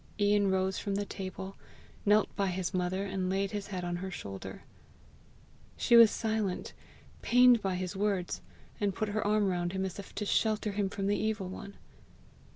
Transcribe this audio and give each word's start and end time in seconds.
'"Ian 0.29 0.49
rose 0.49 0.79
from 0.79 0.95
the 0.95 1.05
table, 1.05 1.57
knelt 2.07 2.35
by 2.35 2.47
his 2.47 2.73
mother, 2.73 3.05
and 3.05 3.29
laid 3.29 3.51
his 3.51 3.67
head 3.67 3.83
on 3.83 3.97
her 3.97 4.09
shoulder. 4.09 4.63
She 5.77 5.95
was 5.95 6.09
silent, 6.09 6.73
pained 7.21 7.61
by 7.61 7.75
his 7.75 7.95
words, 7.95 8.41
and 8.79 8.95
put 8.95 9.09
her 9.09 9.21
arm 9.23 9.45
round 9.45 9.73
him 9.73 9.85
as 9.85 9.99
if 9.99 10.15
to 10.15 10.25
shelter 10.25 10.71
him 10.71 10.89
from 10.89 11.05
the 11.05 11.19
evil 11.19 11.49
one. 11.49 11.75